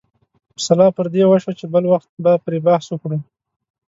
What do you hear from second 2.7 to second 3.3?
وکړو.